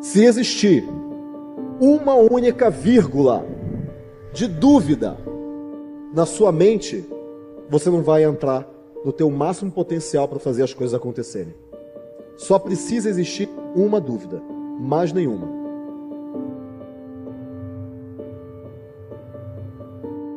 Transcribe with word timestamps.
Se 0.00 0.24
existir 0.24 0.88
uma 1.80 2.14
única 2.14 2.70
vírgula 2.70 3.44
de 4.32 4.46
dúvida 4.46 5.16
na 6.14 6.24
sua 6.24 6.52
mente, 6.52 7.04
você 7.68 7.90
não 7.90 8.02
vai 8.02 8.24
entrar 8.24 8.68
no 9.04 9.12
teu 9.12 9.28
máximo 9.30 9.70
potencial 9.70 10.28
para 10.28 10.38
fazer 10.38 10.62
as 10.62 10.72
coisas 10.72 10.94
acontecerem. 10.94 11.54
Só 12.36 12.58
precisa 12.58 13.08
existir 13.08 13.48
uma 13.74 14.00
dúvida, 14.00 14.40
mais 14.78 15.12
nenhuma. 15.12 15.48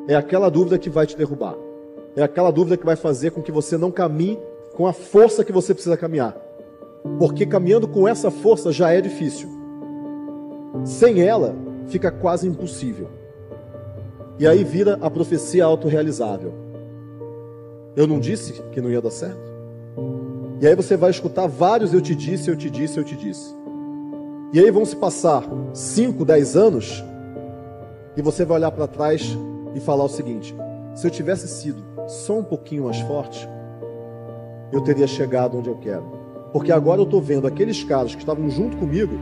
É 0.08 0.16
aquela 0.16 0.50
dúvida 0.50 0.80
que 0.80 0.90
vai 0.90 1.06
te 1.06 1.16
derrubar. 1.16 1.56
É 2.16 2.24
aquela 2.24 2.52
dúvida 2.52 2.76
que 2.76 2.86
vai 2.86 2.96
fazer 2.96 3.32
com 3.32 3.42
que 3.42 3.52
você 3.52 3.78
não 3.78 3.92
caminhe 3.92 4.40
com 4.76 4.88
a 4.88 4.94
força 4.94 5.44
que 5.44 5.52
você 5.52 5.74
precisa 5.74 5.96
caminhar. 5.96 6.36
Porque 7.18 7.46
caminhando 7.46 7.88
com 7.88 8.08
essa 8.08 8.30
força 8.30 8.72
já 8.72 8.92
é 8.92 9.02
difícil. 9.02 9.50
Sem 10.84 11.22
ela, 11.22 11.56
fica 11.88 12.12
quase 12.12 12.48
impossível. 12.48 13.10
E 14.40 14.48
aí 14.48 14.64
vira 14.64 14.98
a 15.02 15.10
profecia 15.10 15.66
autorrealizável. 15.66 16.54
Eu 17.96 18.08
não 18.08 18.20
disse 18.20 18.54
que 18.72 18.82
não 18.82 18.90
ia 18.90 19.02
dar 19.02 19.12
certo? 19.12 19.52
E 20.60 20.68
aí 20.68 20.76
você 20.76 20.96
vai 20.96 21.10
escutar 21.10 21.48
vários 21.48 21.94
eu 21.94 22.02
te 22.02 22.16
disse, 22.16 22.50
eu 22.50 22.56
te 22.56 22.70
disse, 22.70 22.98
eu 22.98 23.04
te 23.04 23.16
disse. 23.16 23.56
E 24.54 24.60
aí 24.60 24.70
vão 24.70 24.86
se 24.86 24.96
passar 24.96 25.44
5, 25.74 26.24
10 26.24 26.56
anos 26.56 27.04
e 28.16 28.22
você 28.22 28.46
vai 28.46 28.58
olhar 28.58 28.72
para 28.72 28.88
trás 28.88 29.38
e 29.74 29.80
falar 29.80 30.04
o 30.04 30.10
seguinte: 30.10 30.56
se 30.94 31.08
eu 31.08 31.12
tivesse 31.12 31.48
sido 31.48 31.84
só 32.08 32.40
um 32.40 32.44
pouquinho 32.44 32.86
mais 32.86 33.00
forte, 33.02 33.48
eu 34.72 34.82
teria 34.82 35.08
chegado 35.08 35.58
onde 35.58 35.70
eu 35.70 35.78
quero. 35.78 36.21
Porque 36.52 36.72
agora 36.72 37.00
eu 37.00 37.06
estou 37.06 37.22
vendo 37.22 37.48
aqueles 37.48 37.84
caras 37.84 38.14
que 38.14 38.22
estavam 38.22 38.50
junto 38.50 38.78
comigo 38.78 39.14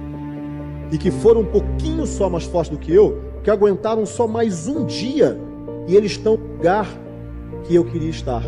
e 0.91 0.97
que 0.97 1.11
foram 1.11 1.41
um 1.41 1.45
pouquinho 1.45 2.05
só 2.05 2.29
mais 2.29 2.45
fortes 2.45 2.71
do 2.71 2.77
que 2.77 2.93
eu, 2.93 3.21
que 3.43 3.51
aguentaram 3.51 4.05
só 4.05 4.27
mais 4.27 4.67
um 4.67 4.85
dia 4.85 5.39
e 5.87 5.95
eles 5.95 6.11
estão 6.11 6.37
no 6.37 6.47
lugar 6.55 6.87
que 7.63 7.75
eu 7.75 7.85
queria 7.85 8.09
estar. 8.09 8.43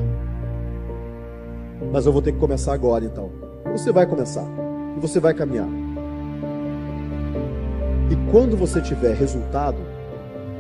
Mas 1.92 2.06
eu 2.06 2.12
vou 2.12 2.22
ter 2.22 2.32
que 2.32 2.40
começar 2.40 2.74
agora 2.74 3.06
então. 3.06 3.32
Você 3.72 3.92
vai 3.92 4.06
começar 4.06 4.46
e 4.98 5.00
você 5.00 5.20
vai 5.20 5.34
caminhar. 5.34 5.68
E 8.10 8.32
quando 8.32 8.58
você 8.58 8.82
tiver 8.82 9.16
resultado, 9.16 9.78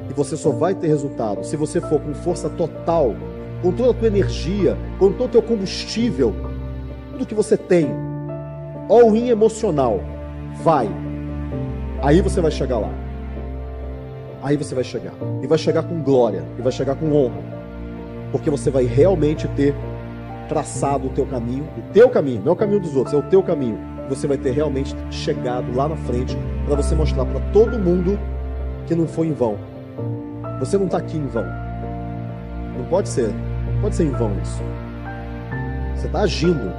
e 0.09 0.13
você 0.13 0.35
só 0.35 0.51
vai 0.51 0.75
ter 0.75 0.87
resultado 0.87 1.43
se 1.45 1.55
você 1.55 1.79
for 1.79 1.99
com 1.99 2.13
força 2.13 2.49
total, 2.49 3.15
com 3.61 3.71
toda 3.71 3.91
a 3.91 3.93
tua 3.93 4.07
energia, 4.07 4.77
com 4.99 5.11
todo 5.11 5.25
o 5.25 5.31
teu 5.31 5.41
combustível, 5.41 6.33
tudo 7.11 7.25
que 7.25 7.33
você 7.33 7.55
tem, 7.55 7.89
all-in 8.91 9.29
emocional, 9.29 9.99
vai. 10.63 10.89
Aí 12.01 12.21
você 12.21 12.41
vai 12.41 12.51
chegar 12.51 12.79
lá. 12.79 12.89
Aí 14.41 14.57
você 14.57 14.73
vai 14.73 14.83
chegar. 14.83 15.13
E 15.41 15.47
vai 15.47 15.57
chegar 15.57 15.83
com 15.83 16.01
glória, 16.01 16.43
e 16.57 16.61
vai 16.61 16.71
chegar 16.71 16.95
com 16.95 17.13
honra. 17.13 17.41
Porque 18.31 18.49
você 18.49 18.69
vai 18.69 18.85
realmente 18.85 19.47
ter 19.49 19.75
traçado 20.49 21.07
o 21.07 21.09
teu 21.09 21.25
caminho, 21.25 21.67
o 21.77 21.93
teu 21.93 22.09
caminho, 22.09 22.41
não 22.41 22.51
é 22.51 22.53
o 22.53 22.57
caminho 22.57 22.79
dos 22.79 22.95
outros, 22.95 23.13
é 23.13 23.17
o 23.17 23.23
teu 23.23 23.41
caminho. 23.41 23.77
Você 24.09 24.27
vai 24.27 24.37
ter 24.37 24.51
realmente 24.51 24.95
chegado 25.09 25.73
lá 25.75 25.87
na 25.87 25.95
frente 25.95 26.37
para 26.65 26.75
você 26.75 26.93
mostrar 26.95 27.25
para 27.25 27.39
todo 27.51 27.79
mundo 27.79 28.19
que 28.85 28.93
não 28.93 29.07
foi 29.07 29.27
em 29.27 29.33
vão 29.33 29.57
você 30.61 30.77
não 30.77 30.85
está 30.85 30.99
aqui 30.99 31.17
em 31.17 31.25
vão. 31.25 31.43
Não 32.77 32.85
pode 32.85 33.09
ser. 33.09 33.29
Não 33.73 33.81
pode 33.81 33.95
ser 33.95 34.03
em 34.03 34.11
vão 34.11 34.31
isso. 34.43 34.61
Você 35.95 36.05
está 36.05 36.19
agindo. 36.21 36.71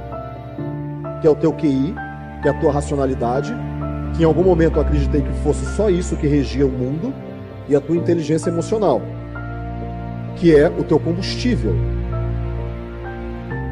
Que 1.19 1.27
é 1.27 1.29
o 1.29 1.35
teu 1.35 1.51
QI, 1.51 1.93
que 2.43 2.49
é 2.49 2.51
a 2.51 2.53
tua 2.53 2.71
racionalidade, 2.71 3.55
que 4.15 4.21
em 4.21 4.25
algum 4.25 4.43
momento 4.43 4.75
eu 4.75 4.81
acreditei 4.81 5.21
que 5.21 5.33
fosse 5.39 5.65
só 5.75 5.89
isso 5.89 6.15
que 6.17 6.27
regia 6.27 6.67
o 6.67 6.69
mundo, 6.69 7.11
e 7.67 7.75
a 7.75 7.81
tua 7.81 7.95
inteligência 7.95 8.49
emocional, 8.49 9.01
que 10.35 10.55
é 10.55 10.67
o 10.69 10.83
teu 10.83 10.99
combustível. 10.99 11.73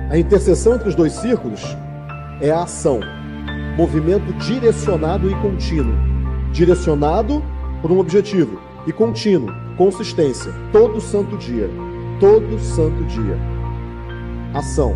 A 0.09 0.17
interseção 0.17 0.75
entre 0.75 0.89
os 0.89 0.95
dois 0.95 1.11
círculos 1.13 1.77
é 2.39 2.49
a 2.49 2.63
ação, 2.63 3.01
movimento 3.77 4.31
direcionado 4.33 5.29
e 5.29 5.35
contínuo. 5.35 5.95
Direcionado 6.51 7.43
por 7.81 7.91
um 7.91 7.99
objetivo 7.99 8.59
e 8.87 8.91
contínuo, 8.91 9.49
consistência, 9.77 10.51
todo 10.71 10.99
santo 10.99 11.37
dia, 11.37 11.69
todo 12.19 12.59
santo 12.59 13.03
dia. 13.05 13.37
Ação. 14.53 14.95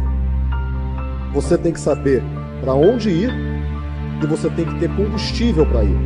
Você 1.34 1.58
tem 1.58 1.72
que 1.72 1.80
saber 1.80 2.24
para 2.62 2.74
onde 2.74 3.10
ir 3.10 3.55
e 4.22 4.28
você 4.28 4.50
tem 4.50 4.66
que 4.66 4.80
ter 4.80 4.90
combustível 4.96 5.66
para 5.66 5.84
ir. 5.84 5.98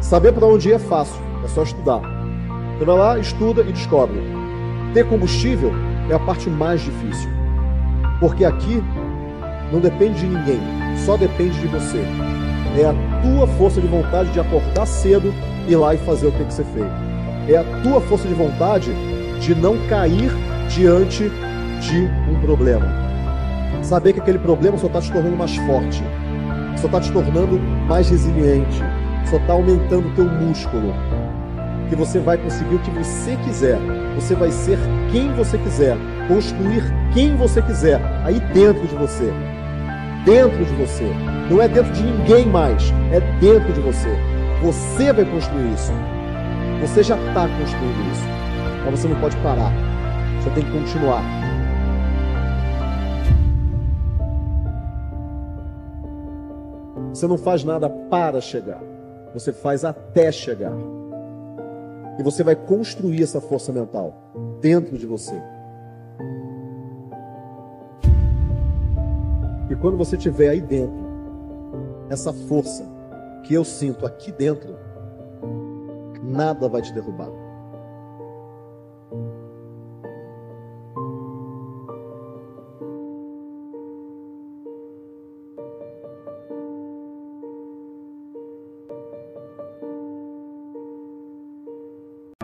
Saber 0.00 0.32
para 0.32 0.46
onde 0.46 0.68
ir 0.68 0.72
é 0.72 0.78
fácil, 0.78 1.20
é 1.44 1.48
só 1.48 1.62
estudar. 1.62 2.00
Você 2.78 2.84
vai 2.84 2.96
lá, 2.96 3.18
estuda 3.18 3.62
e 3.62 3.72
descobre. 3.72 4.20
Ter 4.94 5.06
combustível 5.06 5.72
é 6.08 6.14
a 6.14 6.18
parte 6.18 6.48
mais 6.48 6.80
difícil. 6.80 7.30
Porque 8.18 8.44
aqui 8.44 8.82
não 9.72 9.80
depende 9.80 10.20
de 10.20 10.26
ninguém, 10.26 10.60
só 11.04 11.16
depende 11.16 11.58
de 11.60 11.66
você. 11.68 12.04
É 12.76 12.86
a 12.86 12.94
tua 13.22 13.46
força 13.46 13.80
de 13.80 13.86
vontade 13.86 14.30
de 14.30 14.40
acordar 14.40 14.86
cedo 14.86 15.32
ir 15.68 15.76
lá 15.76 15.94
e 15.94 15.98
fazer 15.98 16.26
o 16.26 16.32
que 16.32 16.38
tem 16.38 16.46
que 16.46 16.54
ser 16.54 16.64
feito. 16.66 16.90
É 17.48 17.56
a 17.56 17.64
tua 17.82 18.00
força 18.00 18.26
de 18.26 18.34
vontade 18.34 18.92
de 19.40 19.54
não 19.54 19.76
cair 19.88 20.30
diante 20.68 21.30
de 21.80 22.30
um 22.30 22.40
problema. 22.40 22.86
Saber 23.82 24.12
que 24.12 24.20
aquele 24.20 24.38
problema 24.38 24.76
só 24.76 24.86
está 24.86 25.00
te 25.00 25.10
tornando 25.12 25.36
mais 25.36 25.56
forte, 25.56 26.02
só 26.80 26.86
está 26.86 27.00
te 27.00 27.12
tornando 27.12 27.58
mais 27.86 28.08
resiliente, 28.08 28.82
só 29.26 29.36
está 29.36 29.52
aumentando 29.52 30.08
o 30.08 30.14
teu 30.14 30.24
músculo. 30.24 30.94
Que 31.88 31.96
você 31.96 32.18
vai 32.18 32.38
conseguir 32.38 32.76
o 32.76 32.78
que 32.78 32.90
você 32.90 33.36
quiser, 33.44 33.78
você 34.14 34.34
vai 34.34 34.50
ser 34.50 34.78
quem 35.10 35.32
você 35.34 35.58
quiser, 35.58 35.96
construir 36.26 36.82
quem 37.12 37.36
você 37.36 37.60
quiser, 37.60 38.00
aí 38.24 38.40
dentro 38.54 38.86
de 38.86 38.94
você. 38.94 39.32
Dentro 40.24 40.64
de 40.64 40.72
você. 40.74 41.10
Não 41.50 41.60
é 41.60 41.68
dentro 41.68 41.92
de 41.92 42.02
ninguém 42.02 42.46
mais, 42.46 42.92
é 43.12 43.20
dentro 43.40 43.72
de 43.72 43.80
você. 43.80 44.08
Você 44.62 45.12
vai 45.12 45.24
construir 45.24 45.72
isso. 45.72 45.92
Você 46.80 47.02
já 47.02 47.16
está 47.16 47.48
construindo 47.48 48.12
isso. 48.12 48.24
Mas 48.84 49.00
você 49.00 49.08
não 49.08 49.20
pode 49.20 49.36
parar. 49.38 49.72
Você 50.38 50.50
tem 50.50 50.64
que 50.64 50.70
continuar. 50.70 51.22
Você 57.20 57.26
não 57.26 57.36
faz 57.36 57.62
nada 57.62 57.86
para 57.86 58.40
chegar. 58.40 58.82
Você 59.34 59.52
faz 59.52 59.84
até 59.84 60.32
chegar. 60.32 60.72
E 62.18 62.22
você 62.22 62.42
vai 62.42 62.56
construir 62.56 63.22
essa 63.22 63.42
força 63.42 63.70
mental 63.70 64.14
dentro 64.58 64.96
de 64.96 65.04
você. 65.04 65.34
E 69.68 69.76
quando 69.76 69.98
você 69.98 70.16
estiver 70.16 70.48
aí 70.48 70.62
dentro, 70.62 70.96
essa 72.08 72.32
força 72.32 72.88
que 73.44 73.52
eu 73.52 73.64
sinto 73.64 74.06
aqui 74.06 74.32
dentro, 74.32 74.74
nada 76.22 76.70
vai 76.70 76.80
te 76.80 76.90
derrubar. 76.94 77.28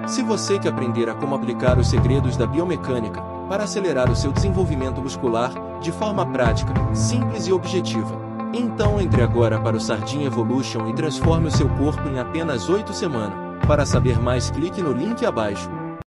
Se 0.05 0.23
você 0.23 0.59
quer 0.59 0.69
aprender 0.69 1.09
a 1.09 1.15
como 1.15 1.35
aplicar 1.35 1.79
os 1.79 1.89
segredos 1.89 2.37
da 2.37 2.47
biomecânica 2.47 3.21
para 3.49 3.65
acelerar 3.65 4.11
o 4.11 4.15
seu 4.15 4.31
desenvolvimento 4.31 5.01
muscular 5.01 5.53
de 5.81 5.91
forma 5.91 6.25
prática, 6.25 6.73
simples 6.95 7.47
e 7.49 7.53
objetiva, 7.53 8.17
então 8.53 9.01
entre 9.01 9.21
agora 9.21 9.59
para 9.59 9.77
o 9.77 9.81
Sardinha 9.81 10.27
Evolution 10.27 10.89
e 10.89 10.95
transforme 10.95 11.49
o 11.49 11.51
seu 11.51 11.69
corpo 11.71 12.09
em 12.09 12.21
apenas 12.21 12.69
8 12.69 12.93
semanas. 12.93 13.35
Para 13.67 13.85
saber 13.85 14.21
mais 14.21 14.49
clique 14.49 14.81
no 14.81 14.93
link 14.93 15.27
abaixo. 15.27 15.69